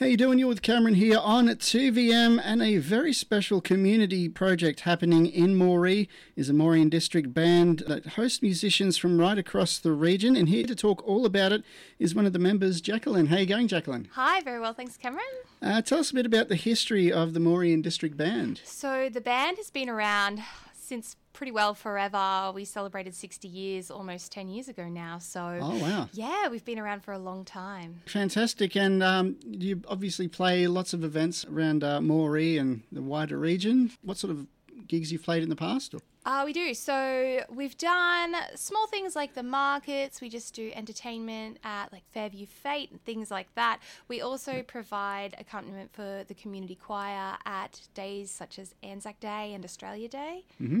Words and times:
How 0.00 0.06
you 0.06 0.16
doing? 0.16 0.40
You're 0.40 0.48
with 0.48 0.60
Cameron 0.60 0.94
here 0.94 1.20
on 1.22 1.46
2VM 1.46 2.40
and 2.42 2.60
a 2.60 2.78
very 2.78 3.12
special 3.12 3.60
community 3.60 4.28
project 4.28 4.80
happening 4.80 5.24
in 5.24 5.54
Moree 5.54 6.08
is 6.34 6.50
a 6.50 6.52
Moree 6.52 6.90
District 6.90 7.32
band 7.32 7.84
that 7.86 8.04
hosts 8.04 8.42
musicians 8.42 8.96
from 8.96 9.20
right 9.20 9.38
across 9.38 9.78
the 9.78 9.92
region 9.92 10.34
and 10.34 10.48
here 10.48 10.66
to 10.66 10.74
talk 10.74 11.06
all 11.06 11.24
about 11.24 11.52
it 11.52 11.62
is 12.00 12.12
one 12.12 12.26
of 12.26 12.32
the 12.32 12.40
members, 12.40 12.80
Jaqueline. 12.80 13.26
How 13.26 13.36
you 13.36 13.46
going, 13.46 13.68
Jaqueline? 13.68 14.08
Hi, 14.14 14.40
very 14.40 14.58
well, 14.58 14.74
thanks 14.74 14.96
Cameron. 14.96 15.24
Uh, 15.62 15.80
tell 15.80 16.00
us 16.00 16.10
a 16.10 16.14
bit 16.14 16.26
about 16.26 16.48
the 16.48 16.56
history 16.56 17.12
of 17.12 17.32
the 17.32 17.38
Moree 17.38 17.80
District 17.80 18.16
band. 18.16 18.62
So 18.64 19.08
the 19.08 19.20
band 19.20 19.58
has 19.58 19.70
been 19.70 19.88
around 19.88 20.42
since 20.72 21.14
pretty 21.34 21.52
well 21.52 21.74
forever. 21.74 22.52
We 22.54 22.64
celebrated 22.64 23.14
60 23.14 23.46
years 23.46 23.90
almost 23.90 24.32
10 24.32 24.48
years 24.48 24.68
ago 24.68 24.88
now. 24.88 25.18
So, 25.18 25.58
oh, 25.60 25.76
wow. 25.78 26.08
Yeah, 26.12 26.48
we've 26.48 26.64
been 26.64 26.78
around 26.78 27.04
for 27.04 27.12
a 27.12 27.18
long 27.18 27.44
time. 27.44 28.00
Fantastic. 28.06 28.74
And 28.76 29.02
um, 29.02 29.36
you 29.44 29.82
obviously 29.86 30.28
play 30.28 30.66
lots 30.66 30.94
of 30.94 31.04
events 31.04 31.44
around 31.44 31.84
uh, 31.84 31.98
Moree 31.98 32.58
and 32.58 32.82
the 32.90 33.02
wider 33.02 33.38
region. 33.38 33.90
What 34.02 34.16
sort 34.16 34.30
of 34.30 34.46
gigs 34.86 35.12
you've 35.12 35.22
played 35.22 35.42
in 35.42 35.50
the 35.50 35.56
past? 35.56 35.92
Or? 35.92 36.00
Uh, 36.26 36.42
we 36.44 36.52
do. 36.54 36.72
So 36.72 37.44
we've 37.50 37.76
done 37.76 38.34
small 38.54 38.86
things 38.86 39.14
like 39.14 39.34
the 39.34 39.42
markets. 39.42 40.20
We 40.20 40.30
just 40.30 40.54
do 40.54 40.70
entertainment 40.74 41.58
at 41.64 41.92
like 41.92 42.02
Fairview 42.12 42.46
Fete 42.46 42.90
and 42.90 43.04
things 43.04 43.30
like 43.30 43.54
that. 43.56 43.80
We 44.08 44.22
also 44.22 44.62
provide 44.62 45.34
accompaniment 45.38 45.92
for 45.92 46.24
the 46.26 46.34
community 46.34 46.76
choir 46.76 47.36
at 47.44 47.80
days 47.92 48.30
such 48.30 48.58
as 48.58 48.74
Anzac 48.82 49.20
Day 49.20 49.52
and 49.52 49.64
Australia 49.64 50.08
Day. 50.08 50.44
Mm-hmm. 50.62 50.80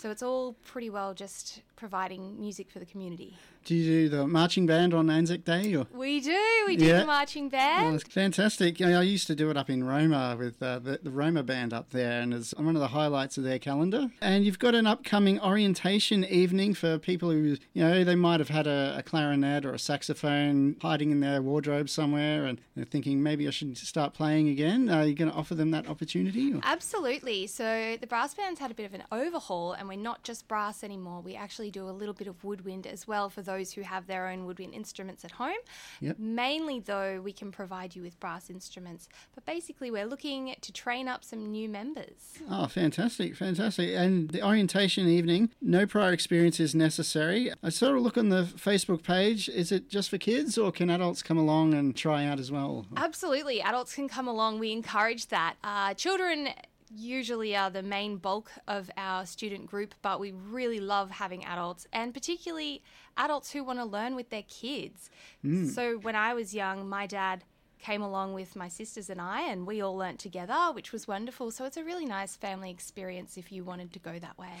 So 0.00 0.10
it's 0.10 0.22
all 0.22 0.54
pretty 0.64 0.88
well 0.88 1.12
just 1.12 1.60
providing 1.76 2.40
music 2.40 2.70
for 2.70 2.78
the 2.78 2.86
community. 2.86 3.36
Do 3.66 3.74
you 3.74 4.08
do 4.08 4.16
the 4.16 4.26
marching 4.26 4.66
band 4.66 4.94
on 4.94 5.10
Anzac 5.10 5.44
Day? 5.44 5.74
Or? 5.74 5.86
We 5.92 6.20
do. 6.20 6.64
We 6.66 6.76
do 6.76 6.86
yeah. 6.86 7.00
the 7.00 7.06
marching 7.06 7.50
band. 7.50 8.02
Oh, 8.02 8.10
fantastic. 8.10 8.80
I 8.80 9.02
used 9.02 9.26
to 9.26 9.34
do 9.34 9.50
it 9.50 9.58
up 9.58 9.68
in 9.68 9.84
Roma 9.84 10.34
with 10.38 10.62
uh, 10.62 10.78
the, 10.78 11.00
the 11.02 11.10
Roma 11.10 11.42
band 11.42 11.74
up 11.74 11.90
there, 11.90 12.22
and 12.22 12.32
it's 12.32 12.54
one 12.54 12.74
of 12.74 12.80
the 12.80 12.88
highlights 12.88 13.36
of 13.36 13.44
their 13.44 13.58
calendar. 13.58 14.10
And 14.22 14.46
you've 14.46 14.58
got 14.58 14.74
an 14.74 14.86
upcoming 14.86 15.38
orientation 15.40 16.24
evening 16.24 16.72
for 16.72 16.98
people 16.98 17.30
who, 17.30 17.56
you 17.74 17.82
know, 17.82 18.02
they 18.02 18.14
might 18.14 18.40
have 18.40 18.48
had 18.48 18.66
a, 18.66 18.94
a 18.96 19.02
clarinet 19.02 19.66
or 19.66 19.74
a 19.74 19.78
saxophone 19.78 20.76
hiding 20.80 21.10
in 21.10 21.20
their 21.20 21.42
wardrobe 21.42 21.90
somewhere, 21.90 22.46
and 22.46 22.62
they're 22.74 22.86
thinking 22.86 23.22
maybe 23.22 23.46
I 23.46 23.50
should 23.50 23.76
start 23.76 24.14
playing 24.14 24.48
again. 24.48 24.88
Are 24.88 25.04
you 25.04 25.14
going 25.14 25.30
to 25.30 25.36
offer 25.36 25.54
them 25.54 25.70
that 25.72 25.86
opportunity? 25.86 26.54
Or? 26.54 26.60
Absolutely. 26.62 27.46
So 27.46 27.98
the 28.00 28.06
brass 28.06 28.32
band's 28.32 28.60
had 28.60 28.70
a 28.70 28.74
bit 28.74 28.86
of 28.86 28.94
an 28.94 29.04
overhaul, 29.12 29.72
and 29.72 29.86
we're 29.90 29.96
not 29.96 30.22
just 30.22 30.46
brass 30.46 30.84
anymore. 30.84 31.20
We 31.20 31.34
actually 31.34 31.72
do 31.72 31.88
a 31.88 31.90
little 31.90 32.14
bit 32.14 32.28
of 32.28 32.44
woodwind 32.44 32.86
as 32.86 33.08
well 33.08 33.28
for 33.28 33.42
those 33.42 33.72
who 33.72 33.82
have 33.82 34.06
their 34.06 34.28
own 34.28 34.46
woodwind 34.46 34.72
instruments 34.72 35.24
at 35.24 35.32
home. 35.32 35.58
Yep. 36.00 36.16
Mainly, 36.16 36.78
though, 36.78 37.20
we 37.20 37.32
can 37.32 37.50
provide 37.50 37.96
you 37.96 38.02
with 38.02 38.18
brass 38.20 38.50
instruments. 38.50 39.08
But 39.34 39.44
basically, 39.44 39.90
we're 39.90 40.06
looking 40.06 40.54
to 40.60 40.72
train 40.72 41.08
up 41.08 41.24
some 41.24 41.50
new 41.50 41.68
members. 41.68 42.34
Oh, 42.48 42.68
fantastic, 42.68 43.34
fantastic. 43.34 43.90
And 43.90 44.30
the 44.30 44.46
orientation 44.46 45.08
evening, 45.08 45.50
no 45.60 45.86
prior 45.86 46.12
experience 46.12 46.60
is 46.60 46.72
necessary. 46.72 47.52
I 47.60 47.70
sort 47.70 47.96
of 47.96 48.02
look 48.02 48.16
on 48.16 48.28
the 48.28 48.44
Facebook 48.44 49.02
page. 49.02 49.48
Is 49.48 49.72
it 49.72 49.88
just 49.88 50.08
for 50.08 50.18
kids 50.18 50.56
or 50.56 50.70
can 50.70 50.88
adults 50.88 51.20
come 51.20 51.36
along 51.36 51.74
and 51.74 51.96
try 51.96 52.26
out 52.26 52.38
as 52.38 52.52
well? 52.52 52.86
Absolutely. 52.96 53.60
Adults 53.60 53.92
can 53.96 54.08
come 54.08 54.28
along. 54.28 54.60
We 54.60 54.70
encourage 54.70 55.26
that. 55.26 55.56
Uh, 55.64 55.94
children 55.94 56.50
usually 56.94 57.56
are 57.56 57.70
the 57.70 57.82
main 57.82 58.16
bulk 58.16 58.50
of 58.66 58.90
our 58.96 59.24
student 59.26 59.66
group, 59.66 59.94
but 60.02 60.20
we 60.20 60.32
really 60.32 60.80
love 60.80 61.10
having 61.10 61.44
adults 61.44 61.86
and 61.92 62.12
particularly 62.12 62.82
adults 63.16 63.52
who 63.52 63.62
want 63.62 63.78
to 63.78 63.84
learn 63.84 64.14
with 64.14 64.30
their 64.30 64.42
kids. 64.42 65.10
Mm. 65.44 65.70
So 65.70 65.98
when 65.98 66.16
I 66.16 66.34
was 66.34 66.54
young, 66.54 66.88
my 66.88 67.06
dad 67.06 67.44
came 67.78 68.02
along 68.02 68.34
with 68.34 68.56
my 68.56 68.68
sisters 68.68 69.08
and 69.08 69.20
I, 69.20 69.42
and 69.42 69.66
we 69.66 69.80
all 69.80 69.96
learnt 69.96 70.18
together, 70.18 70.70
which 70.72 70.92
was 70.92 71.08
wonderful. 71.08 71.50
So 71.50 71.64
it's 71.64 71.76
a 71.76 71.84
really 71.84 72.04
nice 72.04 72.36
family 72.36 72.70
experience 72.70 73.36
if 73.36 73.50
you 73.50 73.64
wanted 73.64 73.92
to 73.94 73.98
go 73.98 74.18
that 74.18 74.36
way. 74.36 74.52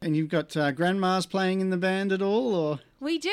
And 0.00 0.16
you've 0.16 0.28
got 0.28 0.56
uh, 0.56 0.70
grandmas 0.70 1.26
playing 1.26 1.60
in 1.60 1.70
the 1.70 1.76
band 1.76 2.12
at 2.12 2.22
all, 2.22 2.54
or 2.54 2.80
we 3.00 3.18
do. 3.18 3.30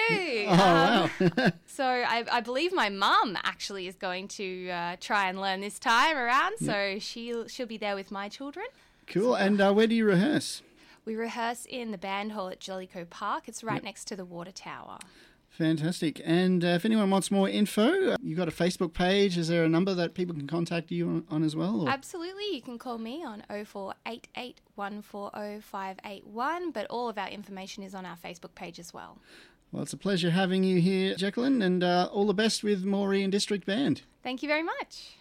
Oh 0.48 0.52
um, 0.52 0.58
wow! 0.58 1.10
so 1.68 1.86
I, 1.86 2.24
I, 2.32 2.42
believe 2.42 2.74
my 2.74 2.90
mum 2.90 3.38
actually 3.44 3.88
is 3.88 3.96
going 3.96 4.28
to 4.30 4.70
uh, 4.70 4.96
try 5.00 5.30
and 5.30 5.40
learn 5.40 5.62
this 5.62 5.78
time 5.78 6.18
around. 6.18 6.58
So 6.60 6.74
yep. 6.74 7.02
she'll 7.02 7.48
she'll 7.48 7.68
be 7.68 7.78
there 7.78 7.96
with 7.96 8.12
my 8.12 8.30
children. 8.30 8.66
Cool. 9.08 9.34
So, 9.34 9.36
and 9.36 9.62
uh, 9.62 9.74
where 9.74 9.86
do 9.86 9.94
you 9.94 10.06
rehearse? 10.06 10.64
We 11.06 11.16
rehearse 11.16 11.68
in 11.70 11.92
the 11.92 12.00
band 12.00 12.32
hall 12.32 12.50
at 12.50 12.60
Jellicoe 12.60 13.06
Park. 13.06 13.44
It's 13.48 13.64
right 13.64 13.76
yep. 13.76 13.84
next 13.84 14.06
to 14.06 14.16
the 14.16 14.26
water 14.26 14.52
tower. 14.52 14.98
Fantastic. 15.58 16.22
And 16.26 16.66
uh, 16.66 16.70
if 16.70 16.84
anyone 16.84 17.10
wants 17.10 17.32
more 17.32 17.48
info, 17.48 18.12
uh, 18.12 18.18
you've 18.22 18.38
got 18.38 18.50
a 18.50 18.52
Facebook 18.52 18.94
page. 18.94 19.38
Is 19.38 19.48
there 19.48 19.64
a 19.64 19.70
number 19.70 19.94
that 19.94 20.14
people 20.14 20.36
can 20.36 20.48
contact 20.48 20.92
you 20.92 21.08
on, 21.08 21.24
on 21.30 21.44
as 21.44 21.56
well? 21.56 21.82
Or? 21.82 21.90
Absolutely. 21.90 22.54
You 22.54 22.62
can 22.62 22.78
call 22.78 22.98
me 22.98 23.24
on 23.24 23.42
0488 23.50 24.62
But 26.74 26.88
all 26.90 27.08
of 27.08 27.18
our 27.18 27.30
information 27.30 27.84
is 27.84 27.96
on 27.96 28.06
our 28.06 28.18
Facebook 28.18 28.54
page 28.54 28.80
as 28.80 28.94
well. 28.94 29.18
Well, 29.72 29.84
it's 29.84 29.94
a 29.94 29.98
pleasure 29.98 30.32
having 30.32 30.66
you 30.66 30.82
here, 30.82 31.16
Jaqueline, 31.16 31.62
and 31.62 31.84
uh, 31.84 32.10
all 32.12 32.28
the 32.28 32.34
best 32.34 32.62
with 32.64 32.86
Moree 32.86 33.30
District 33.32 33.66
Band. 33.66 34.02
Thank 34.24 34.44
you 34.44 34.50
very 34.50 34.64
much. 34.64 35.12